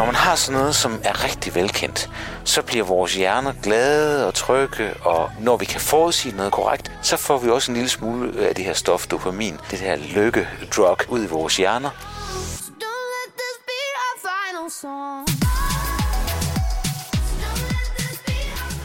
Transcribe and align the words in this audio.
når 0.00 0.06
man 0.06 0.14
har 0.14 0.34
sådan 0.34 0.60
noget, 0.60 0.74
som 0.74 1.00
er 1.04 1.24
rigtig 1.24 1.54
velkendt, 1.54 2.10
så 2.44 2.62
bliver 2.62 2.84
vores 2.84 3.14
hjerner 3.14 3.52
glade 3.62 4.26
og 4.26 4.34
trygge, 4.34 4.94
og 4.94 5.30
når 5.40 5.56
vi 5.56 5.64
kan 5.64 5.80
forudsige 5.80 6.36
noget 6.36 6.52
korrekt, 6.52 6.92
så 7.02 7.16
får 7.16 7.38
vi 7.38 7.50
også 7.50 7.70
en 7.70 7.76
lille 7.76 7.90
smule 7.90 8.48
af 8.48 8.54
det 8.54 8.64
her 8.64 8.72
stof 8.72 9.06
dopamin, 9.06 9.58
det 9.70 9.78
her 9.78 9.96
lykke-drug, 9.96 10.96
ud 11.08 11.24
i 11.24 11.26
vores 11.26 11.56
hjerner. 11.56 11.90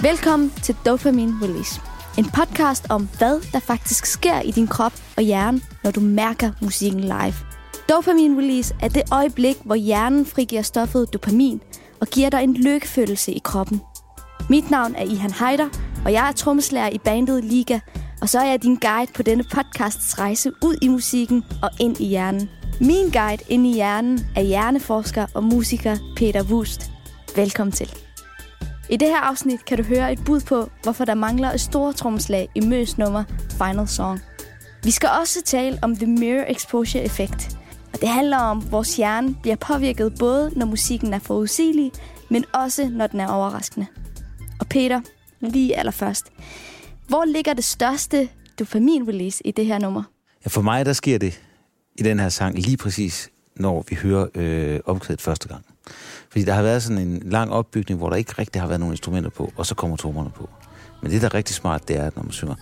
Velkommen 0.01 0.53
til 0.63 0.75
Dopamine 0.85 1.33
Release. 1.43 1.81
En 2.17 2.25
podcast 2.25 2.85
om, 2.89 3.09
hvad 3.17 3.41
der 3.53 3.59
faktisk 3.59 4.05
sker 4.05 4.41
i 4.41 4.51
din 4.51 4.67
krop 4.67 4.93
og 5.17 5.23
hjerne, 5.23 5.61
når 5.83 5.91
du 5.91 5.99
mærker 5.99 6.51
musikken 6.61 6.99
live. 6.99 7.54
Dopamine 7.89 8.37
release 8.37 8.75
er 8.81 8.87
det 8.87 9.03
øjeblik, 9.11 9.57
hvor 9.65 9.75
hjernen 9.75 10.25
frigiver 10.25 10.61
stoffet 10.61 11.13
dopamin 11.13 11.61
og 12.01 12.07
giver 12.07 12.29
dig 12.29 12.43
en 12.43 12.53
lykkefølelse 12.53 13.31
i 13.31 13.41
kroppen. 13.43 13.81
Mit 14.49 14.71
navn 14.71 14.95
er 14.95 15.03
Ihan 15.03 15.31
Heider, 15.31 15.69
og 16.05 16.13
jeg 16.13 16.27
er 16.27 16.31
trommeslager 16.31 16.89
i 16.89 16.97
bandet 16.97 17.43
Liga, 17.43 17.79
og 18.21 18.29
så 18.29 18.39
er 18.39 18.45
jeg 18.45 18.63
din 18.63 18.75
guide 18.75 19.11
på 19.15 19.23
denne 19.23 19.43
podcasts 19.53 20.19
rejse 20.19 20.51
ud 20.63 20.75
i 20.81 20.87
musikken 20.87 21.43
og 21.61 21.69
ind 21.79 21.99
i 21.99 22.05
hjernen. 22.05 22.49
Min 22.81 23.09
guide 23.13 23.43
ind 23.49 23.67
i 23.67 23.73
hjernen 23.73 24.19
er 24.35 24.41
hjerneforsker 24.41 25.25
og 25.33 25.43
musiker 25.43 25.97
Peter 26.15 26.43
Wust. 26.43 26.91
Velkommen 27.35 27.71
til. 27.71 27.93
I 28.89 28.97
det 28.97 29.07
her 29.07 29.19
afsnit 29.19 29.65
kan 29.65 29.77
du 29.77 29.83
høre 29.83 30.13
et 30.13 30.19
bud 30.25 30.41
på, 30.41 30.69
hvorfor 30.83 31.05
der 31.05 31.13
mangler 31.13 31.51
et 31.51 31.61
stort 31.61 31.95
trommeslag 31.95 32.49
i 32.55 32.59
Møs 32.59 32.97
nummer 32.97 33.23
Final 33.57 33.87
Song. 33.87 34.21
Vi 34.83 34.91
skal 34.91 35.09
også 35.21 35.41
tale 35.45 35.79
om 35.81 35.95
The 35.95 36.05
Mirror 36.05 36.45
Exposure 36.47 37.03
Effect. 37.03 37.57
Og 37.95 38.01
det 38.01 38.09
handler 38.09 38.37
om, 38.37 38.57
at 38.57 38.71
vores 38.71 38.95
hjerne 38.95 39.35
bliver 39.41 39.55
påvirket 39.55 40.15
både, 40.19 40.51
når 40.55 40.65
musikken 40.65 41.13
er 41.13 41.19
forudsigelig, 41.19 41.91
men 42.29 42.45
også, 42.53 42.89
når 42.89 43.07
den 43.07 43.19
er 43.19 43.27
overraskende. 43.27 43.87
Og 44.59 44.67
Peter, 44.67 45.01
lige 45.39 45.77
allerførst. 45.77 46.25
Hvor 47.07 47.25
ligger 47.25 47.53
det 47.53 47.63
største 47.63 48.29
dopamin-release 48.59 49.41
i 49.45 49.51
det 49.51 49.65
her 49.65 49.79
nummer? 49.79 50.03
Ja, 50.45 50.49
for 50.49 50.61
mig, 50.61 50.85
der 50.85 50.93
sker 50.93 51.17
det 51.17 51.41
i 51.99 52.03
den 52.03 52.19
her 52.19 52.29
sang 52.29 52.55
lige 52.59 52.77
præcis, 52.77 53.29
når 53.55 53.85
vi 53.89 53.95
hører 53.95 54.27
øh, 54.35 54.79
omkvædet 54.85 55.21
første 55.21 55.47
gang. 55.47 55.65
Fordi 56.29 56.45
der 56.45 56.53
har 56.53 56.61
været 56.61 56.83
sådan 56.83 57.07
en 57.07 57.21
lang 57.25 57.51
opbygning, 57.51 57.97
hvor 57.97 58.09
der 58.09 58.15
ikke 58.15 58.33
rigtig 58.37 58.61
har 58.61 58.67
været 58.67 58.79
nogen 58.79 58.93
instrumenter 58.93 59.29
på, 59.29 59.53
og 59.55 59.65
så 59.65 59.75
kommer 59.75 59.97
trommerne 59.97 60.29
på. 60.29 60.49
Men 61.01 61.11
det, 61.11 61.21
der 61.21 61.27
er 61.27 61.33
rigtig 61.33 61.55
smart, 61.55 61.87
det 61.87 61.97
er, 61.97 62.07
at 62.07 62.15
når 62.15 62.23
man 62.23 62.31
synger 62.31 62.55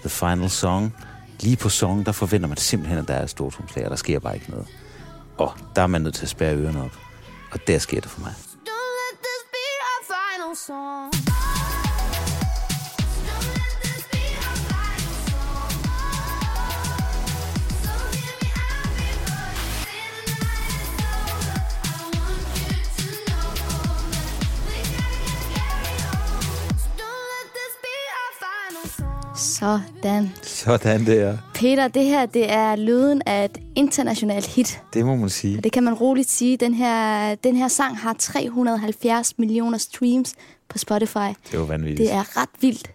The 0.00 0.08
Final 0.08 0.50
Song, 0.50 0.94
lige 1.42 1.56
på 1.56 1.68
song, 1.68 2.06
der 2.06 2.12
forventer 2.12 2.48
man 2.48 2.56
simpelthen, 2.56 2.98
at 2.98 3.08
der 3.08 3.14
er 3.14 3.22
et 3.22 3.30
stort 3.30 3.60
og 3.60 3.90
der 3.90 3.96
sker 3.96 4.18
bare 4.18 4.34
ikke 4.34 4.50
noget. 4.50 4.66
Og 5.38 5.52
der 5.76 5.82
er 5.82 5.86
man 5.86 6.00
nødt 6.00 6.14
til 6.14 6.22
at 6.22 6.28
spære 6.28 6.56
ørerne 6.56 6.82
op. 6.84 6.98
Og 7.52 7.66
der 7.66 7.78
sker 7.78 8.00
det 8.00 8.10
for 8.10 8.20
mig. 8.20 8.34
Don't 8.68 8.92
let 9.00 9.18
this 9.26 9.42
be 9.52 9.66
our 9.88 10.02
final 10.12 10.56
song. 10.56 11.29
Sådan. 29.60 30.30
Sådan 30.42 31.06
der. 31.06 31.38
Peter, 31.54 31.88
det 31.88 32.04
her 32.04 32.26
det 32.26 32.52
er 32.52 32.76
lyden 32.76 33.22
af 33.26 33.44
et 33.44 33.58
internationalt 33.74 34.46
hit. 34.46 34.82
Det 34.94 35.06
må 35.06 35.16
man 35.16 35.28
sige. 35.28 35.58
Og 35.58 35.64
det 35.64 35.72
kan 35.72 35.82
man 35.82 35.94
roligt 35.94 36.30
sige. 36.30 36.56
Den 36.56 36.74
her, 36.74 37.34
den 37.34 37.56
her 37.56 37.68
sang 37.68 37.98
har 37.98 38.16
370 38.18 39.38
millioner 39.38 39.78
streams 39.78 40.34
på 40.68 40.78
Spotify. 40.78 41.16
Det 41.50 41.54
er 41.54 41.58
vanvittigt. 41.58 41.98
Det 41.98 42.12
er 42.12 42.40
ret 42.40 42.48
vildt 42.60 42.90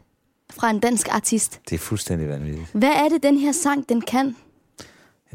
fra 0.54 0.70
en 0.70 0.80
dansk 0.80 1.08
artist. 1.12 1.60
Det 1.70 1.76
er 1.76 1.80
fuldstændig 1.80 2.30
vanvittigt. 2.30 2.68
Hvad 2.74 2.92
er 2.92 3.10
det, 3.10 3.24
den 3.24 3.38
her 3.38 3.52
sang, 3.52 3.90
den 3.90 4.02
kan? 4.02 4.36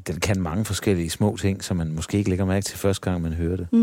Den 0.06 0.20
kan 0.20 0.40
mange 0.40 0.64
forskellige 0.64 1.10
små 1.10 1.36
ting, 1.36 1.64
som 1.64 1.76
man 1.76 1.92
måske 1.92 2.18
ikke 2.18 2.30
lægger 2.30 2.44
mærke 2.44 2.64
til 2.64 2.78
første 2.78 3.10
gang, 3.10 3.22
man 3.22 3.32
hører 3.32 3.56
det. 3.56 3.68
Mm. 3.72 3.78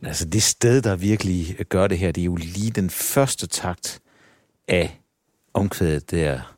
Men 0.00 0.06
altså 0.06 0.24
det 0.24 0.42
sted, 0.42 0.82
der 0.82 0.96
virkelig 0.96 1.56
gør 1.68 1.86
det 1.86 1.98
her, 1.98 2.12
det 2.12 2.20
er 2.20 2.24
jo 2.24 2.36
lige 2.36 2.70
den 2.70 2.90
første 2.90 3.46
takt 3.46 4.00
af 4.68 5.00
omkvædet 5.54 6.10
der 6.10 6.53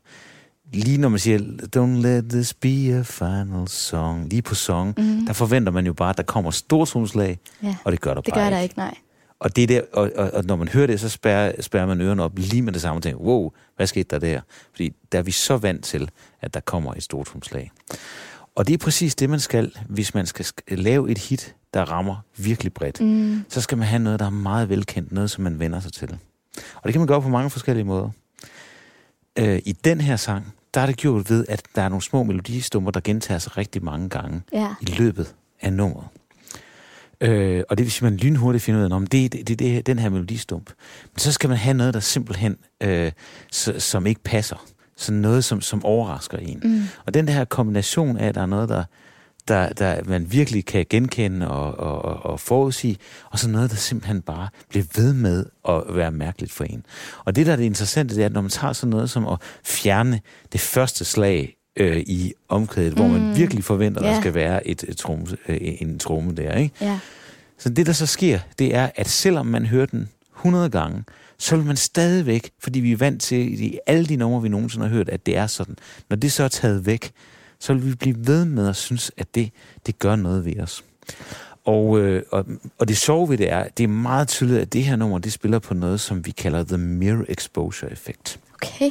lige 0.73 0.99
når 0.99 1.09
man 1.09 1.19
siger, 1.19 1.39
don't 1.77 2.03
let 2.03 2.25
this 2.31 2.55
be 2.55 2.99
a 2.99 3.03
final 3.03 3.69
song, 3.69 4.29
lige 4.29 4.43
på 4.43 4.55
song, 4.55 4.95
mm. 4.99 5.27
der 5.27 5.33
forventer 5.33 5.73
man 5.73 5.87
jo 5.87 5.93
bare, 5.93 6.11
at 6.11 6.17
der 6.17 6.23
kommer 6.23 6.51
stortrumslag, 6.51 7.39
ja. 7.63 7.77
og 7.85 7.93
det 7.93 8.01
gør 8.01 8.15
der 8.15 8.21
det 8.21 8.35
bare 8.35 8.45
gør 8.45 8.51
der 8.51 8.59
ikke, 8.59 8.79
nej. 8.79 8.95
Og, 9.39 9.57
det 9.57 9.69
der, 9.69 9.81
og, 9.93 10.11
og, 10.17 10.31
og 10.31 10.45
når 10.45 10.57
man 10.57 10.69
hører 10.69 10.87
det, 10.87 11.01
så 11.01 11.09
spærrer, 11.09 11.63
spærrer 11.63 11.87
man 11.87 12.01
ørerne 12.01 12.23
op 12.23 12.39
lige 12.39 12.63
med 12.63 12.73
det 12.73 12.83
samme 12.83 13.01
tænker, 13.01 13.21
wow, 13.21 13.51
hvad 13.77 13.87
skete 13.87 14.09
der 14.11 14.19
der? 14.19 14.41
Fordi 14.71 14.93
der 15.13 15.19
er 15.19 15.23
vi 15.23 15.31
så 15.31 15.57
vant 15.57 15.85
til, 15.85 16.11
at 16.41 16.55
der 16.55 16.61
kommer 16.61 16.95
et 16.95 17.03
stortrumslag. 17.03 17.71
Og 18.55 18.69
det 18.69 18.75
er 18.75 18.79
præcis 18.79 19.15
det, 19.15 19.31
man 19.31 19.41
skal, 19.41 19.73
hvis 19.89 20.15
man 20.15 20.27
skal 20.27 20.47
lave 20.69 21.11
et 21.11 21.19
hit, 21.19 21.55
der 21.75 21.83
rammer 21.83 22.17
virkelig 22.37 22.73
bredt. 22.73 23.01
Mm. 23.01 23.45
Så 23.49 23.61
skal 23.61 23.79
man 23.79 23.87
have 23.87 24.03
noget, 24.03 24.21
der 24.21 24.27
er 24.27 24.31
meget 24.31 24.69
velkendt, 24.69 25.13
noget, 25.13 25.31
som 25.31 25.45
man 25.45 25.59
vender 25.59 25.81
sig 25.81 25.93
til. 25.93 26.19
Og 26.75 26.83
det 26.85 26.93
kan 26.93 27.01
man 27.01 27.07
gøre 27.07 27.23
på 27.23 27.29
mange 27.29 27.51
forskellige 27.51 27.85
måder. 27.85 28.11
Øh, 29.39 29.59
I 29.65 29.73
den 29.73 30.01
her 30.01 30.17
sang, 30.17 30.55
der 30.75 30.81
er 30.81 30.87
det 30.87 30.97
gjort 30.97 31.31
ved, 31.31 31.45
at 31.49 31.63
der 31.75 31.83
er 31.83 31.89
nogle 31.89 32.03
små 32.03 32.23
melodistumper, 32.23 32.91
der 32.91 33.01
gentager 33.01 33.39
sig 33.39 33.57
rigtig 33.57 33.85
mange 33.85 34.09
gange 34.09 34.43
ja. 34.53 34.75
i 34.81 34.85
løbet 34.85 35.35
af 35.61 35.73
nummeret. 35.73 36.07
Øh, 37.21 37.63
og 37.69 37.79
det 37.79 37.85
vil 37.85 37.93
sige, 37.93 38.07
at 38.07 38.13
man 38.13 38.19
lynhurtigt 38.19 38.65
finder 38.65 38.81
ud 38.81 38.91
af, 38.91 38.97
om 38.97 39.07
det 39.07 39.25
er 39.25 39.29
det, 39.29 39.49
det, 39.49 39.59
det, 39.59 39.87
den 39.87 39.99
her 39.99 40.09
melodistump. 40.09 40.71
Men 41.13 41.19
så 41.19 41.33
skal 41.33 41.49
man 41.49 41.59
have 41.59 41.75
noget, 41.75 41.95
der 41.95 42.01
simpelthen, 42.01 42.57
øh, 42.81 43.13
som 43.79 44.07
ikke 44.07 44.21
passer. 44.23 44.67
Sådan 44.97 45.21
noget, 45.21 45.45
som, 45.45 45.61
som 45.61 45.85
overrasker 45.85 46.39
en. 46.39 46.61
Mm. 46.65 46.83
Og 47.07 47.15
den 47.15 47.29
her 47.29 47.45
kombination 47.45 48.17
af, 48.17 48.29
at 48.29 48.35
der 48.35 48.43
er 48.43 48.47
noget, 48.47 48.69
der 48.69 48.85
der, 49.49 49.69
der 49.69 50.01
man 50.05 50.33
virkelig 50.33 50.65
kan 50.65 50.87
genkende 50.91 51.49
og, 51.49 51.79
og, 51.79 52.27
og 52.27 52.41
forudsige, 52.41 52.97
og 53.31 53.39
så 53.39 53.49
noget, 53.49 53.71
der 53.71 53.77
simpelthen 53.77 54.23
bare 54.23 54.49
bliver 54.69 54.85
ved 54.97 55.13
med 55.13 55.47
at 55.69 55.83
være 55.89 56.11
mærkeligt 56.11 56.53
for 56.53 56.65
en. 56.65 56.87
Og 57.25 57.37
det, 57.37 57.47
der 57.47 57.53
er 57.53 57.57
det 57.57 57.65
interessante, 57.65 58.15
det 58.15 58.23
er, 58.23 58.27
at 58.27 58.33
når 58.33 58.41
man 58.41 58.51
tager 58.51 58.73
sådan 58.73 58.91
noget 58.91 59.11
som 59.11 59.27
at 59.27 59.39
fjerne 59.65 60.21
det 60.53 60.61
første 60.61 61.05
slag 61.05 61.57
øh, 61.77 61.97
i 61.97 62.33
omkvædet, 62.49 62.93
mm. 62.93 62.99
hvor 62.99 63.09
man 63.09 63.29
mm. 63.29 63.37
virkelig 63.37 63.65
forventer, 63.65 64.01
at 64.01 64.05
yeah. 64.05 64.15
der 64.15 64.21
skal 64.21 64.35
være 64.35 64.67
et, 64.67 64.85
et 64.89 64.97
tromme, 64.97 65.27
øh, 65.49 65.59
en 65.61 65.99
tromme 65.99 66.35
der, 66.35 66.55
ikke? 66.55 66.85
Yeah. 66.85 66.99
Så 67.59 67.69
det, 67.69 67.87
der 67.87 67.93
så 67.93 68.07
sker, 68.07 68.39
det 68.59 68.75
er, 68.75 68.91
at 68.95 69.09
selvom 69.09 69.47
man 69.47 69.67
hører 69.67 69.87
den 69.87 70.09
100 70.37 70.71
gange, 70.71 71.05
så 71.39 71.57
vil 71.57 71.67
man 71.67 71.77
stadigvæk, 71.77 72.51
fordi 72.63 72.81
vi 72.81 72.93
er 72.93 72.97
vant 72.97 73.23
til 73.23 73.65
i 73.65 73.79
alle 73.87 74.07
de 74.07 74.17
numre, 74.17 74.43
vi 74.43 74.49
nogensinde 74.49 74.89
har 74.89 74.95
hørt, 74.95 75.09
at 75.09 75.27
det 75.27 75.37
er 75.37 75.47
sådan. 75.47 75.77
Når 76.11 76.17
det 76.17 76.33
så 76.33 76.45
er 76.45 76.49
taget 76.49 76.87
væk, 76.87 77.13
så 77.59 77.75
vil 77.75 77.87
vi 77.87 77.95
blive 77.95 78.27
ved 78.27 78.45
med 78.45 78.69
at 78.69 78.77
synes, 78.77 79.13
at 79.17 79.35
det, 79.35 79.51
det 79.87 79.99
gør 79.99 80.17
noget 80.17 80.45
ved 80.45 80.61
os. 80.61 80.85
Og, 81.65 81.99
øh, 81.99 82.23
og, 82.31 82.45
og 82.79 82.89
det 82.89 82.97
sjove 82.97 83.29
ved 83.29 83.39
det 83.39 83.53
er, 83.53 83.69
det 83.69 83.85
er 83.85 83.89
meget 83.89 84.29
tydeligt, 84.29 84.61
at 84.61 84.73
det 84.73 84.85
her 84.85 84.97
nummer, 84.97 85.19
det 85.19 85.33
spiller 85.33 85.59
på 85.59 85.75
noget, 85.75 86.01
som 86.01 86.27
vi 86.27 86.31
kalder 86.31 86.65
The 86.65 86.79
Mirror 86.79 87.25
Exposure 87.29 87.93
Effect. 87.93 88.41
Okay. 88.55 88.91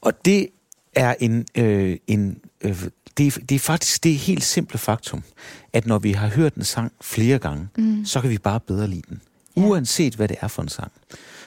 Og 0.00 0.24
det 0.24 0.48
er 0.94 1.14
en, 1.20 1.46
øh, 1.54 1.96
en 2.06 2.40
øh, 2.60 2.84
det, 3.18 3.26
er, 3.26 3.40
det 3.40 3.54
er 3.54 3.58
faktisk 3.58 4.04
det 4.04 4.16
helt 4.16 4.44
simple 4.44 4.78
faktum, 4.78 5.22
at 5.72 5.86
når 5.86 5.98
vi 5.98 6.12
har 6.12 6.28
hørt 6.28 6.54
en 6.54 6.64
sang 6.64 6.92
flere 7.00 7.38
gange, 7.38 7.68
mm. 7.76 8.04
så 8.04 8.20
kan 8.20 8.30
vi 8.30 8.38
bare 8.38 8.60
bedre 8.60 8.86
lide 8.88 9.02
den. 9.08 9.20
Ja. 9.56 9.62
Uanset 9.62 10.14
hvad 10.14 10.28
det 10.28 10.36
er 10.40 10.48
for 10.48 10.62
en 10.62 10.68
sang. 10.68 10.92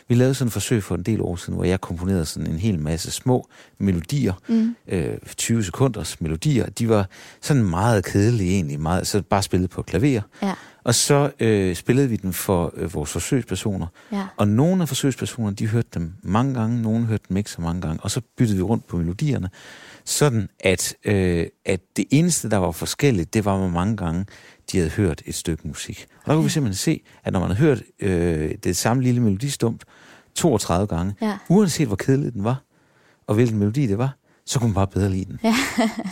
Vi 0.08 0.16
lavede 0.16 0.34
sådan 0.34 0.48
et 0.48 0.54
forsøg 0.54 0.84
for 0.84 0.96
en 0.96 1.04
del 1.04 1.22
år 1.22 1.36
siden, 1.36 1.56
hvor 1.56 1.64
jeg 1.64 1.82
komponerede 1.82 2.26
sådan 2.26 2.52
en 2.52 2.60
hel 2.60 2.80
masse 2.80 3.12
små 3.12 3.48
melodier, 3.78 4.34
mm. 4.48 4.76
øh, 4.88 5.18
20 5.38 5.64
sekunders 5.64 6.22
melodier. 6.22 6.70
De 6.70 6.90
var 6.90 7.10
sådan 7.42 7.64
meget 7.64 8.06
kedelige 8.06 8.52
egentlig, 8.52 8.80
meget, 8.80 9.08
så 9.08 9.22
bare 9.22 9.44
spillet 9.44 9.70
på 9.70 9.82
klaver. 9.82 10.22
Ja. 10.42 10.54
Og 10.84 10.96
så 10.96 11.32
øh, 11.40 11.76
spillede 11.76 12.10
vi 12.10 12.16
dem 12.16 12.34
for 12.34 12.74
øh, 12.76 12.94
vores 12.94 13.12
forsøgspersoner. 13.12 13.88
Ja. 14.12 14.28
Og 14.38 14.48
nogle 14.48 14.82
af 14.82 14.88
forsøgspersonerne, 14.88 15.56
de 15.56 15.68
hørte 15.68 15.88
dem 15.94 16.14
mange 16.24 16.54
gange, 16.54 16.82
nogle 16.82 17.06
hørte 17.06 17.24
dem 17.30 17.38
ikke 17.38 17.52
så 17.52 17.62
mange 17.62 17.82
gange. 17.82 18.00
Og 18.04 18.12
så 18.12 18.22
byttede 18.38 18.58
vi 18.58 18.64
rundt 18.64 18.88
på 18.88 18.98
melodierne, 18.98 19.50
sådan 20.06 20.50
at, 20.60 20.96
øh, 21.06 21.46
at 21.66 21.80
det 21.98 22.06
eneste, 22.12 22.50
der 22.50 22.58
var 22.58 22.72
forskelligt, 22.72 23.34
det 23.34 23.46
var, 23.46 23.58
hvor 23.58 23.68
mange 23.68 23.98
gange 23.98 24.26
de 24.72 24.78
havde 24.78 24.90
hørt 24.90 25.22
et 25.26 25.36
stykke 25.36 25.68
musik. 25.68 26.06
Og 26.24 26.28
der 26.28 26.34
kunne 26.34 26.44
vi 26.44 26.50
simpelthen 26.50 26.78
se, 26.78 27.02
at 27.24 27.34
når 27.34 27.40
man 27.40 27.50
havde 27.50 27.60
hørt 27.60 27.82
øh, 28.00 28.52
det 28.64 28.78
samme 28.78 29.04
lille 29.04 29.22
melodistump 29.22 29.84
32 30.36 30.88
gange, 30.88 31.16
ja. 31.22 31.38
uanset 31.50 31.88
hvor 31.88 31.96
kedelig 31.96 32.34
den 32.34 32.44
var, 32.44 32.64
og 33.28 33.36
hvilken 33.36 33.60
melodi 33.60 33.88
det 33.88 33.98
var, 33.98 34.18
så 34.46 34.60
kunne 34.60 34.68
man 34.68 34.76
bare 34.76 34.88
bedre 34.88 35.10
lide 35.10 35.26
den. 35.26 35.40
Ja. 35.44 35.56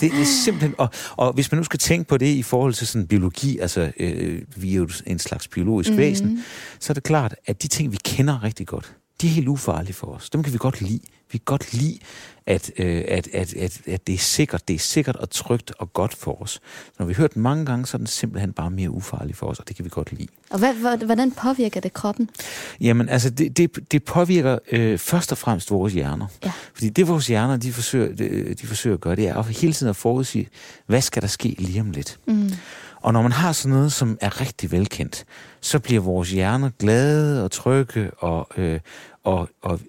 det, 0.02 0.22
er 0.22 0.26
simpelthen... 0.26 0.76
Og, 0.78 0.90
og 1.18 1.34
hvis 1.34 1.52
man 1.52 1.58
nu 1.58 1.64
skal 1.64 1.80
tænke 1.80 2.08
på 2.08 2.18
det 2.18 2.26
i 2.26 2.44
forhold 2.44 2.74
til 2.74 2.88
sådan 2.88 3.08
biologi, 3.08 3.58
altså 3.58 3.92
øh, 4.00 4.42
vi 4.56 4.72
er 4.72 4.76
jo 4.76 4.90
en 5.06 5.20
slags 5.20 5.48
biologisk 5.48 5.90
mm-hmm. 5.90 6.02
væsen, 6.02 6.44
så 6.80 6.92
er 6.92 6.94
det 6.94 7.04
klart, 7.04 7.36
at 7.46 7.64
de 7.64 7.68
ting, 7.68 7.92
vi 7.92 7.98
kender 8.04 8.44
rigtig 8.44 8.68
godt, 8.68 8.96
de 9.22 9.28
er 9.28 9.32
helt 9.32 9.48
ufarlige 9.48 9.94
for 9.94 10.08
os. 10.08 10.30
Dem 10.30 10.44
kan 10.44 10.54
vi 10.54 10.58
godt 10.58 10.82
lide. 10.82 11.00
Vi 11.32 11.38
kan 11.38 11.46
godt 11.46 11.74
lide, 11.74 12.00
at, 12.46 12.72
øh, 12.78 13.04
at, 13.08 13.28
at, 13.34 13.54
at, 13.54 13.82
at 13.88 14.08
det 14.08 14.16
er 14.16 14.20
sikkert. 14.20 14.68
Det 14.68 14.74
er 14.74 14.80
sikkert 14.80 15.16
og 15.16 15.30
trygt 15.30 15.72
og 15.80 15.94
godt 15.94 16.14
for 16.14 16.42
os. 16.42 16.60
Når 17.00 17.06
vi 17.06 17.14
har 17.14 17.22
hørt 17.22 17.34
den 17.34 17.42
mange 17.42 17.66
gange, 17.66 17.86
så 17.86 17.98
er 17.98 18.00
den 18.00 18.08
simpelthen 18.08 18.54
bare 18.54 18.72
mere 18.72 18.90
ufarlig 18.90 19.36
for 19.36 19.48
os, 19.48 19.60
og 19.60 19.68
det 19.68 19.76
kan 19.76 19.86
vi 19.86 19.90
godt 19.90 20.12
lide. 20.12 20.28
Og 20.50 20.60
hvad, 20.60 20.98
hvordan 21.06 21.32
påvirker 21.32 21.80
det 21.80 21.94
kroppen? 21.94 22.30
Jamen, 22.82 23.10
altså, 23.10 23.30
det, 23.30 23.58
det, 23.58 23.92
det 23.92 24.04
påvirker 24.04 24.60
øh, 24.72 24.98
først 24.98 25.32
og 25.32 25.38
fremmest 25.38 25.72
vores 25.72 25.94
hjerner. 25.94 26.28
Ja. 26.46 26.52
Fordi 26.74 26.90
det, 26.90 27.08
vores 27.08 27.28
hjerner, 27.28 27.58
de 27.58 27.74
forsøger, 27.74 28.16
de, 28.16 28.54
de 28.54 28.68
forsøger 28.68 28.94
at 28.94 29.02
gøre, 29.02 29.16
det 29.16 29.28
er 29.28 29.36
at 29.36 29.46
hele 29.46 29.74
tiden 29.74 29.90
at 29.90 29.96
forudsige, 29.96 30.48
hvad 30.86 31.02
skal 31.02 31.22
der 31.22 31.28
ske 31.28 31.56
lige 31.58 31.82
om 31.82 31.92
lidt? 31.92 32.20
Mm. 32.28 32.52
Og 33.02 33.14
når 33.14 33.22
man 33.22 33.32
har 33.32 33.52
sådan 33.52 33.78
noget, 33.78 33.94
som 33.94 34.18
er 34.22 34.42
rigtig 34.42 34.72
velkendt, 34.72 35.26
så 35.62 35.80
bliver 35.80 36.02
vores 36.02 36.32
hjerner 36.32 36.70
glade 36.80 37.44
og 37.44 37.52
trygge, 37.52 38.12
og, 38.18 38.48
øh, 38.58 38.80
og, 39.24 39.50
og 39.62 39.80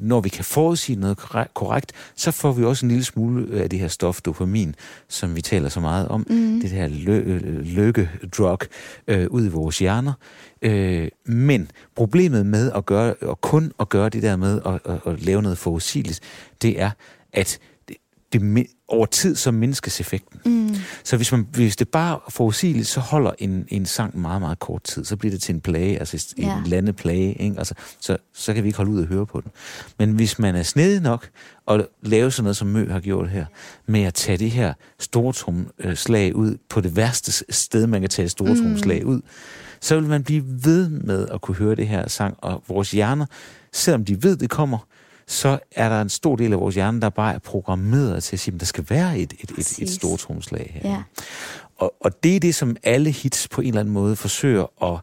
når 0.00 0.20
vi 0.20 0.28
kan 0.28 0.44
forudsige 0.44 1.00
noget 1.00 1.18
korrekt, 1.54 1.92
så 2.14 2.30
får 2.30 2.52
vi 2.52 2.64
også 2.64 2.86
en 2.86 2.90
lille 2.90 3.04
smule 3.04 3.60
af 3.62 3.70
det 3.70 3.78
her 3.78 3.88
stof, 3.88 4.20
dopamin, 4.20 4.74
som 5.08 5.36
vi 5.36 5.40
taler 5.40 5.68
så 5.68 5.80
meget 5.80 6.08
om, 6.08 6.26
mm. 6.30 6.60
det 6.60 6.70
her 6.70 6.88
lø- 6.88 7.62
lykke-drug, 7.76 8.58
øh, 9.08 9.26
ud 9.30 9.46
i 9.46 9.48
vores 9.48 9.78
hjerner. 9.78 10.12
Øh, 10.62 11.08
men 11.24 11.70
problemet 11.94 12.46
med 12.46 12.72
at 12.72 12.86
gøre, 12.86 13.14
og 13.14 13.40
kun 13.40 13.72
at 13.80 13.88
gøre 13.88 14.08
det 14.08 14.22
der 14.22 14.36
med 14.36 14.60
at, 14.66 14.80
at, 14.92 15.00
at 15.06 15.22
lave 15.22 15.42
noget 15.42 15.58
forudsigeligt, 15.58 16.20
det 16.62 16.80
er, 16.80 16.90
at 17.32 17.58
det, 18.38 18.66
over 18.88 19.06
tid 19.06 19.36
så 19.36 19.50
mindskes 19.50 20.00
effekten. 20.00 20.40
Mm. 20.44 20.74
Så 21.04 21.16
hvis, 21.16 21.32
man, 21.32 21.46
hvis 21.52 21.76
det 21.76 21.88
bare 21.88 22.14
er 22.26 22.30
forudsigeligt, 22.30 22.86
så 22.86 23.00
holder 23.00 23.32
en, 23.38 23.64
en 23.68 23.86
sang 23.86 24.20
meget, 24.20 24.40
meget 24.40 24.58
kort 24.58 24.82
tid. 24.82 25.04
Så 25.04 25.16
bliver 25.16 25.30
det 25.30 25.42
til 25.42 25.54
en 25.54 25.60
plage, 25.60 25.98
altså 25.98 26.34
en 26.36 26.44
ja. 26.44 26.62
landeplage. 26.66 27.34
Ikke? 27.42 27.58
Altså, 27.58 27.74
så, 28.00 28.16
så 28.34 28.54
kan 28.54 28.62
vi 28.62 28.68
ikke 28.68 28.76
holde 28.76 28.90
ud 28.92 29.00
og 29.00 29.06
høre 29.06 29.26
på 29.26 29.40
den. 29.40 29.50
Men 29.98 30.10
hvis 30.10 30.38
man 30.38 30.56
er 30.56 30.62
snedig 30.62 31.00
nok 31.00 31.28
og 31.66 31.88
lave 32.02 32.30
sådan 32.30 32.44
noget, 32.44 32.56
som 32.56 32.68
Mø 32.68 32.90
har 32.90 33.00
gjort 33.00 33.30
her, 33.30 33.46
med 33.86 34.02
at 34.02 34.14
tage 34.14 34.38
det 34.38 34.50
her 34.50 34.74
stortrumslag 34.98 36.36
ud 36.36 36.56
på 36.68 36.80
det 36.80 36.96
værste 36.96 37.44
sted, 37.50 37.86
man 37.86 38.00
kan 38.00 38.10
tage 38.10 38.28
stortrumslag 38.28 39.02
mm. 39.02 39.08
ud, 39.08 39.20
så 39.80 40.00
vil 40.00 40.08
man 40.08 40.24
blive 40.24 40.44
ved 40.46 40.88
med 40.88 41.28
at 41.28 41.40
kunne 41.40 41.56
høre 41.56 41.74
det 41.74 41.88
her 41.88 42.08
sang, 42.08 42.36
og 42.38 42.62
vores 42.68 42.90
hjerner, 42.90 43.26
selvom 43.72 44.04
de 44.04 44.22
ved, 44.22 44.36
det 44.36 44.50
kommer, 44.50 44.78
så 45.26 45.58
er 45.70 45.88
der 45.88 46.00
en 46.00 46.08
stor 46.08 46.36
del 46.36 46.52
af 46.52 46.60
vores 46.60 46.74
hjerne, 46.74 47.00
der 47.00 47.08
bare 47.08 47.34
er 47.34 47.38
programmeret 47.38 48.22
til 48.22 48.36
at 48.36 48.40
sige, 48.40 48.54
at 48.54 48.60
der 48.60 48.66
skal 48.66 48.86
være 48.88 49.18
et, 49.18 49.32
et, 49.40 49.50
et, 49.58 49.78
et 49.78 49.90
stort 49.90 50.18
tromslag 50.18 50.80
her. 50.82 50.90
Ja. 50.90 51.02
Og, 51.76 51.94
og 52.00 52.22
det 52.22 52.36
er 52.36 52.40
det, 52.40 52.54
som 52.54 52.76
alle 52.82 53.10
hits 53.10 53.48
på 53.48 53.60
en 53.60 53.68
eller 53.68 53.80
anden 53.80 53.94
måde 53.94 54.16
forsøger 54.16 54.66
at, 54.82 55.00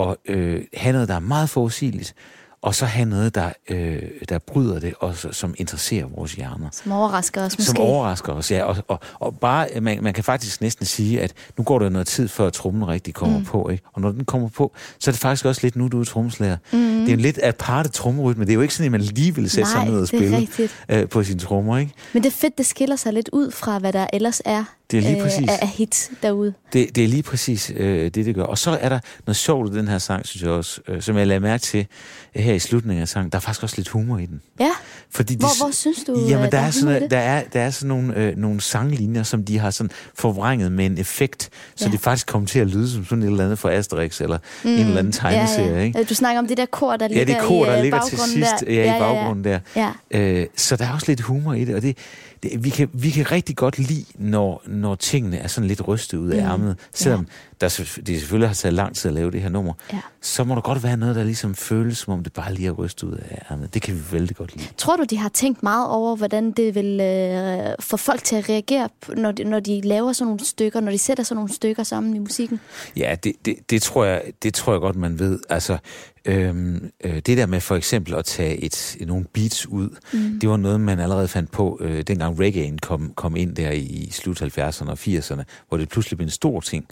at 0.00 0.16
øh, 0.34 0.64
have 0.74 0.92
noget, 0.92 1.08
der 1.08 1.14
er 1.14 1.20
meget 1.20 1.50
forudsigeligt, 1.50 2.14
og 2.62 2.74
så 2.74 2.86
have 2.86 3.08
noget, 3.08 3.34
der, 3.34 3.52
øh, 3.68 4.02
der 4.28 4.38
bryder 4.38 4.80
det, 4.80 4.94
og 5.00 5.16
som 5.16 5.54
interesserer 5.58 6.06
vores 6.06 6.32
hjerner. 6.32 6.68
Som 6.72 6.92
overrasker 6.92 7.44
os 7.44 7.58
måske. 7.58 7.64
Som 7.64 7.78
overrasker 7.78 8.32
os, 8.32 8.50
ja. 8.50 8.64
Og, 8.64 8.76
og, 8.88 9.00
og 9.14 9.38
bare, 9.38 9.68
man, 9.80 10.02
man 10.02 10.14
kan 10.14 10.24
faktisk 10.24 10.60
næsten 10.60 10.86
sige, 10.86 11.20
at 11.20 11.32
nu 11.58 11.64
går 11.64 11.78
der 11.78 11.88
noget 11.88 12.06
tid, 12.06 12.28
før 12.28 12.50
trummen 12.50 12.88
rigtig 12.88 13.14
kommer 13.14 13.38
mm. 13.38 13.44
på. 13.44 13.68
Ikke? 13.68 13.84
Og 13.92 14.00
når 14.00 14.12
den 14.12 14.24
kommer 14.24 14.48
på, 14.48 14.72
så 14.98 15.10
er 15.10 15.12
det 15.12 15.20
faktisk 15.20 15.44
også 15.44 15.60
lidt, 15.62 15.76
nu 15.76 15.88
du 15.88 16.00
er 16.00 16.04
trommeslager. 16.04 16.56
Mm. 16.72 16.78
Det 16.78 17.08
er 17.08 17.12
en 17.12 17.20
lidt 17.20 17.38
aparte 17.42 17.88
trommerytme. 17.88 18.44
Det 18.44 18.50
er 18.50 18.54
jo 18.54 18.60
ikke 18.60 18.74
sådan, 18.74 18.86
at 18.86 18.92
man 18.92 19.00
lige 19.00 19.34
vil 19.34 19.50
sætte 19.50 19.70
sig 19.70 19.84
ned 19.84 20.00
og 20.00 20.08
spille 20.08 20.48
øh, 20.88 21.08
på 21.08 21.22
sine 21.22 21.40
trommer. 21.40 21.78
Ikke? 21.78 21.92
Men 22.12 22.22
det 22.22 22.28
er 22.28 22.36
fedt, 22.36 22.58
det 22.58 22.66
skiller 22.66 22.96
sig 22.96 23.12
lidt 23.12 23.28
ud 23.32 23.50
fra, 23.50 23.78
hvad 23.78 23.92
der 23.92 24.06
ellers 24.12 24.42
er 24.44 24.64
det 24.90 24.98
er 24.98 25.02
lige 25.02 25.16
øh, 25.16 25.22
præcis. 25.22 25.48
af 25.48 25.68
hits 25.68 26.10
derude. 26.22 26.54
Det, 26.72 26.96
det 26.96 27.04
er 27.04 27.08
lige 27.08 27.22
præcis 27.22 27.72
øh, 27.76 28.04
det, 28.04 28.14
det 28.14 28.34
gør. 28.34 28.42
Og 28.42 28.58
så 28.58 28.78
er 28.80 28.88
der 28.88 29.00
noget 29.26 29.36
sjovt 29.36 29.74
i 29.74 29.78
den 29.78 29.88
her 29.88 29.98
sang, 29.98 30.26
synes 30.26 30.42
jeg 30.42 30.50
også, 30.50 30.80
øh, 30.88 31.02
som 31.02 31.16
jeg 31.16 31.26
lagde 31.26 31.40
mærke 31.40 31.62
til 31.62 31.86
øh, 32.34 32.42
her 32.42 32.54
i 32.54 32.58
slutningen 32.58 33.02
af 33.02 33.08
sangen. 33.08 33.30
Der 33.30 33.36
er 33.36 33.40
faktisk 33.40 33.62
også 33.62 33.76
lidt 33.76 33.88
humor 33.88 34.18
i 34.18 34.26
den. 34.26 34.40
Ja? 34.60 34.70
Fordi 35.12 35.34
de, 35.34 35.38
hvor, 35.38 35.64
hvor 35.64 35.70
synes 35.70 36.04
du, 36.06 36.26
jamen, 36.28 36.32
øh, 36.32 36.42
der, 36.42 36.50
der, 36.50 36.58
er 36.58 36.70
sådan, 36.70 37.10
der, 37.10 37.18
er, 37.18 37.42
der 37.52 37.60
er 37.60 37.70
sådan 37.70 37.88
nogle, 37.88 38.16
øh, 38.16 38.36
nogle 38.36 38.60
sanglinjer, 38.60 39.22
som 39.22 39.44
de 39.44 39.58
har 39.58 39.70
sådan 39.70 39.90
forvrænget 40.14 40.72
med 40.72 40.86
en 40.86 40.98
effekt, 40.98 41.50
så 41.74 41.84
ja. 41.84 41.90
det 41.90 42.00
faktisk 42.00 42.26
kommer 42.26 42.48
til 42.48 42.58
at 42.58 42.66
lyde 42.66 42.90
som 42.90 43.04
sådan 43.04 43.22
et 43.22 43.26
eller 43.26 43.44
andet 43.44 43.58
fra 43.58 43.72
Asterix, 43.72 44.20
eller 44.20 44.38
mm, 44.64 44.70
en 44.70 44.78
eller 44.78 44.98
anden 44.98 45.12
tegneserie. 45.12 45.68
Ja, 45.68 45.76
ja. 45.76 45.82
Ikke? 45.82 46.04
Du 46.04 46.14
snakker 46.14 46.38
om 46.38 46.46
det 46.46 46.56
der 46.56 46.66
kor, 46.66 46.96
der 46.96 47.08
ligger, 47.08 47.24
ja, 47.24 47.32
det 47.32 47.42
kor, 47.42 47.64
der 47.64 47.72
i, 47.72 47.76
øh, 47.76 47.82
ligger 47.82 48.00
til 48.08 48.18
sidst 48.18 48.54
der. 48.60 48.72
Ja, 48.72 48.84
ja, 48.84 48.96
i 48.96 48.98
baggrunden 48.98 49.44
ja, 49.44 49.50
ja. 49.50 49.60
der. 49.74 49.92
Ja. 50.18 50.40
Øh, 50.40 50.46
så 50.56 50.76
der 50.76 50.84
er 50.84 50.92
også 50.92 51.06
lidt 51.08 51.20
humor 51.20 51.52
i 51.52 51.64
det, 51.64 51.74
og 51.74 51.82
det, 51.82 51.96
det, 52.42 52.64
vi, 52.64 52.70
kan, 52.70 52.88
vi 52.92 53.10
kan 53.10 53.32
rigtig 53.32 53.56
godt 53.56 53.78
lide, 53.78 54.04
når, 54.14 54.62
når 54.66 54.94
tingene 54.94 55.36
er 55.36 55.48
sådan 55.48 55.68
lidt 55.68 55.88
rystet 55.88 56.18
ud 56.18 56.30
af 56.30 56.42
mm. 56.42 56.50
ærmet. 56.50 56.76
Selvom 56.94 57.20
ja. 57.20 57.66
der, 57.66 57.68
det 58.06 58.18
selvfølgelig 58.18 58.48
har 58.48 58.54
taget 58.54 58.72
lang 58.72 58.96
tid 58.96 59.08
at 59.08 59.14
lave 59.14 59.30
det 59.30 59.42
her 59.42 59.48
nummer, 59.48 59.72
ja. 59.92 59.98
så 60.22 60.44
må 60.44 60.54
der 60.54 60.60
godt 60.60 60.82
være 60.82 60.96
noget, 60.96 61.16
der 61.16 61.24
ligesom 61.24 61.54
føles, 61.54 61.98
som 61.98 62.12
om 62.12 62.22
det 62.22 62.32
bare 62.32 62.54
lige 62.54 62.68
er 62.68 62.72
rystet 62.72 63.08
ud 63.08 63.12
af 63.12 63.42
ærmet. 63.50 63.74
Det 63.74 63.82
kan 63.82 63.94
vi 63.94 64.00
vældig 64.12 64.36
godt 64.36 64.56
lide. 64.56 64.68
Tror 64.76 64.96
du, 65.00 65.06
de 65.10 65.16
har 65.16 65.28
tænkt 65.28 65.62
meget 65.62 65.88
over, 65.88 66.16
hvordan 66.16 66.50
det 66.50 66.74
vil 66.74 67.00
øh, 67.00 67.74
få 67.80 67.96
folk 67.96 68.24
til 68.24 68.36
at 68.36 68.48
reagere, 68.48 68.88
når 69.16 69.32
de, 69.32 69.44
når 69.44 69.60
de 69.60 69.80
laver 69.80 70.12
sådan 70.12 70.26
nogle 70.26 70.44
stykker, 70.44 70.80
når 70.80 70.90
de 70.90 70.98
sætter 70.98 71.24
sådan 71.24 71.36
nogle 71.36 71.52
stykker 71.52 71.82
sammen 71.82 72.16
i 72.16 72.18
musikken? 72.18 72.60
Ja, 72.96 73.16
det, 73.24 73.32
det, 73.44 73.56
det, 73.70 73.82
tror, 73.82 74.04
jeg, 74.04 74.22
det 74.42 74.54
tror 74.54 74.72
jeg 74.72 74.80
godt, 74.80 74.96
man 74.96 75.18
ved. 75.18 75.38
Altså, 75.48 75.78
Øhm, 76.24 76.90
øh, 77.04 77.16
det 77.16 77.26
der 77.26 77.46
med 77.46 77.60
for 77.60 77.76
eksempel 77.76 78.14
at 78.14 78.24
tage 78.24 78.56
et, 78.56 78.96
nogle 79.06 79.24
beats 79.32 79.66
ud, 79.66 79.88
mm. 80.12 80.40
det 80.40 80.48
var 80.48 80.56
noget, 80.56 80.80
man 80.80 81.00
allerede 81.00 81.28
fandt 81.28 81.50
på, 81.50 81.78
øh, 81.80 82.02
dengang 82.02 82.40
reggae'en 82.40 82.76
kom, 82.82 83.12
kom 83.16 83.36
ind 83.36 83.56
der 83.56 83.70
i, 83.70 84.08
slut 84.12 84.42
70'erne 84.42 84.90
og 84.90 84.98
80'erne, 85.00 85.42
hvor 85.68 85.78
det 85.78 85.88
pludselig 85.88 86.16
blev 86.18 86.24
en 86.24 86.30
stor 86.30 86.60
ting. 86.60 86.86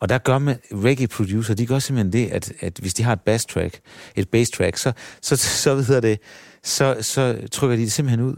Og 0.00 0.08
der 0.08 0.18
gør 0.18 0.38
man, 0.38 0.56
reggae-producer, 0.72 1.54
de 1.54 1.66
gør 1.66 1.78
simpelthen 1.78 2.12
det, 2.12 2.32
at, 2.32 2.52
at 2.60 2.78
hvis 2.78 2.94
de 2.94 3.02
har 3.02 3.12
et 3.12 3.20
bass 3.20 3.46
track, 3.46 3.80
et 4.16 4.28
bass 4.28 4.50
track, 4.50 4.76
så, 4.76 4.92
så, 5.22 5.36
så, 5.36 5.84
så, 5.84 6.00
det, 6.00 6.20
så, 6.68 6.96
så 7.00 7.48
trykker 7.52 7.76
de 7.76 7.82
det 7.82 7.92
simpelthen 7.92 8.26
ud. 8.26 8.36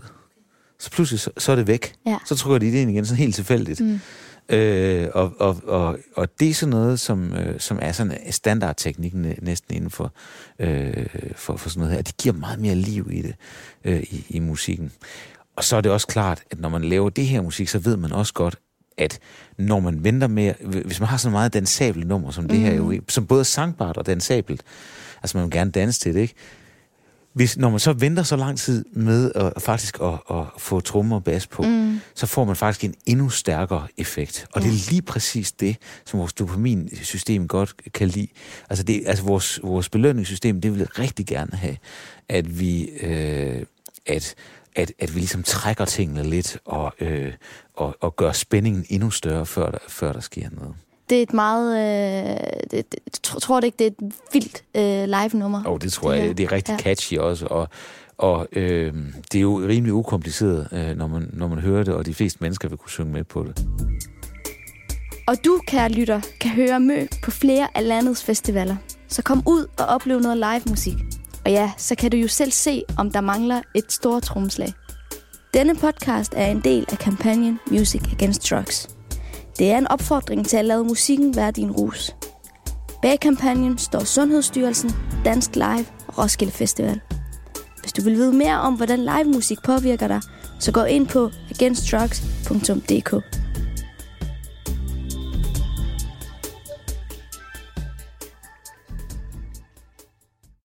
Så 0.78 0.90
pludselig, 0.90 1.20
så, 1.20 1.30
så 1.38 1.52
er 1.52 1.56
det 1.56 1.66
væk. 1.66 1.94
Ja. 2.06 2.18
Så 2.26 2.36
trykker 2.36 2.58
de 2.58 2.72
det 2.72 2.78
ind 2.78 2.90
igen, 2.90 3.06
sådan 3.06 3.18
helt 3.18 3.34
tilfældigt. 3.34 3.80
Mm. 3.80 4.00
Øh, 4.48 5.08
og, 5.14 5.32
og, 5.38 5.56
og, 5.66 5.98
og 6.16 6.28
det 6.40 6.50
er 6.50 6.54
sådan 6.54 6.70
noget, 6.70 7.00
som, 7.00 7.34
øh, 7.34 7.60
som 7.60 7.78
er 7.82 7.92
sådan 7.92 8.18
standardteknikken 8.30 9.34
næsten 9.42 9.76
inden 9.76 9.90
for, 9.90 10.12
øh, 10.58 11.06
for, 11.36 11.56
for 11.56 11.68
sådan 11.68 11.80
noget 11.80 11.94
her. 11.94 12.02
Det 12.02 12.16
giver 12.16 12.34
meget 12.34 12.60
mere 12.60 12.74
liv 12.74 13.08
i 13.12 13.22
det, 13.22 13.34
øh, 13.84 14.02
i, 14.02 14.26
i 14.28 14.38
musikken. 14.38 14.92
Og 15.56 15.64
så 15.64 15.76
er 15.76 15.80
det 15.80 15.92
også 15.92 16.06
klart, 16.06 16.42
at 16.50 16.60
når 16.60 16.68
man 16.68 16.84
laver 16.84 17.10
det 17.10 17.26
her 17.26 17.42
musik, 17.42 17.68
så 17.68 17.78
ved 17.78 17.96
man 17.96 18.12
også 18.12 18.34
godt, 18.34 18.56
at 18.98 19.18
når 19.58 19.80
man 19.80 20.04
venter 20.04 20.26
med, 20.26 20.54
hvis 20.84 21.00
man 21.00 21.08
har 21.08 21.16
så 21.16 21.30
meget 21.30 21.54
dansabelt 21.54 22.06
nummer, 22.06 22.30
som 22.30 22.48
det 22.48 22.58
mm. 22.58 22.64
her 22.64 22.74
jo, 22.74 22.84
mhm. 22.84 23.08
som 23.08 23.26
både 23.26 23.40
er 23.40 23.44
sangbart 23.44 23.96
og 23.96 24.06
dansabelt, 24.06 24.62
altså 25.22 25.38
man 25.38 25.44
vil 25.44 25.52
gerne 25.52 25.70
danse 25.70 26.00
til 26.00 26.14
det, 26.14 26.20
ikke? 26.20 26.34
Hvis, 27.32 27.56
når 27.56 27.70
man 27.70 27.80
så 27.80 27.92
venter 27.92 28.22
så 28.22 28.36
lang 28.36 28.58
tid 28.58 28.84
med 28.92 29.32
at, 29.34 29.52
faktisk 29.62 29.98
at, 30.02 30.14
at 30.30 30.44
få 30.58 30.80
trommer 30.80 31.16
og 31.16 31.24
bas 31.24 31.46
på, 31.46 31.62
mm. 31.62 32.00
så 32.14 32.26
får 32.26 32.44
man 32.44 32.56
faktisk 32.56 32.84
en 32.84 32.94
endnu 33.06 33.28
stærkere 33.28 33.86
effekt. 33.96 34.46
Og 34.52 34.60
ja. 34.60 34.66
det 34.66 34.74
er 34.74 34.90
lige 34.90 35.02
præcis 35.02 35.52
det, 35.52 35.76
som 36.06 36.20
vores 36.20 36.32
dopaminsystem 36.32 37.48
godt 37.48 37.74
kan 37.94 38.08
lide. 38.08 38.28
Altså, 38.70 38.82
det, 38.82 39.02
altså 39.06 39.24
vores, 39.24 39.60
vores 39.62 39.88
belønningssystem, 39.88 40.60
det 40.60 40.74
vil 40.74 40.86
rigtig 40.86 41.26
gerne 41.26 41.56
have, 41.56 41.76
at 42.28 42.60
vi, 42.60 42.84
øh, 42.84 43.62
at, 44.06 44.34
at, 44.76 44.92
at 44.98 45.14
vi 45.14 45.20
ligesom 45.20 45.42
trækker 45.42 45.84
tingene 45.84 46.24
lidt 46.24 46.58
og, 46.64 46.92
øh, 47.00 47.32
og, 47.76 47.96
og 48.00 48.16
gør 48.16 48.32
spændingen 48.32 48.84
endnu 48.88 49.10
større, 49.10 49.46
før 49.46 49.70
der, 49.70 49.78
før 49.88 50.12
der 50.12 50.20
sker 50.20 50.50
noget 50.50 50.74
det 51.10 51.18
er 51.18 51.22
et 51.22 51.32
meget... 51.32 51.76
Øh, 51.76 52.36
det, 52.70 52.92
det, 52.92 53.12
tror, 53.22 53.60
du 53.60 53.64
ikke, 53.64 53.76
det 53.78 53.86
er 53.86 53.90
et 53.90 54.12
vildt 54.32 54.64
øh, 54.74 55.04
live-nummer? 55.08 55.62
oh, 55.66 55.78
det 55.80 55.92
tror 55.92 56.12
det 56.12 56.18
jeg. 56.18 56.38
Det 56.38 56.44
er 56.44 56.52
rigtig 56.52 56.72
ja. 56.72 56.78
catchy 56.78 57.18
også, 57.18 57.46
og, 57.46 57.68
og 58.18 58.48
øh, 58.52 58.94
det 59.32 59.38
er 59.38 59.42
jo 59.42 59.58
rimelig 59.58 59.92
ukompliceret, 59.94 60.68
øh, 60.72 60.96
når, 60.96 61.06
man, 61.06 61.30
når 61.32 61.48
man 61.48 61.58
hører 61.58 61.84
det, 61.84 61.94
og 61.94 62.06
de 62.06 62.14
fleste 62.14 62.38
mennesker 62.40 62.68
vil 62.68 62.78
kunne 62.78 62.90
synge 62.90 63.12
med 63.12 63.24
på 63.24 63.42
det. 63.44 63.66
Og 65.26 65.36
du, 65.44 65.60
kære 65.66 65.88
lytter, 65.88 66.20
kan 66.40 66.50
høre 66.50 66.80
Mø 66.80 67.06
på 67.22 67.30
flere 67.30 67.68
af 67.74 67.88
landets 67.88 68.24
festivaler. 68.24 68.76
Så 69.08 69.22
kom 69.22 69.42
ud 69.46 69.66
og 69.78 69.86
oplev 69.86 70.20
noget 70.20 70.36
live 70.36 70.62
musik. 70.68 70.94
Og 71.44 71.50
ja, 71.50 71.72
så 71.76 71.94
kan 71.94 72.10
du 72.10 72.16
jo 72.16 72.28
selv 72.28 72.50
se, 72.50 72.82
om 72.98 73.10
der 73.10 73.20
mangler 73.20 73.62
et 73.74 73.92
stort 73.92 74.22
tromslag. 74.22 74.72
Denne 75.54 75.74
podcast 75.74 76.34
er 76.36 76.46
en 76.46 76.60
del 76.60 76.86
af 76.92 76.98
kampagnen 76.98 77.58
Music 77.70 78.02
Against 78.12 78.50
Drugs. 78.50 78.99
Det 79.60 79.70
er 79.70 79.78
en 79.78 79.88
opfordring 79.88 80.46
til 80.46 80.56
at 80.56 80.64
lade 80.64 80.84
musikken 80.84 81.36
være 81.36 81.50
din 81.50 81.70
rus. 81.70 82.16
Bag 83.02 83.20
kampagnen 83.20 83.78
står 83.78 84.04
Sundhedsstyrelsen, 84.04 84.90
Dansk 85.24 85.56
Live 85.56 85.86
og 86.06 86.18
Roskilde 86.18 86.52
Festival. 86.52 87.00
Hvis 87.80 87.92
du 87.92 88.02
vil 88.02 88.14
vide 88.14 88.32
mere 88.32 88.60
om, 88.60 88.74
hvordan 88.74 88.98
live 88.98 89.24
musik 89.24 89.58
påvirker 89.64 90.08
dig, 90.08 90.20
så 90.60 90.72
gå 90.72 90.82
ind 90.82 91.06
på 91.06 91.30
againstdrugs.dk. 91.50 93.39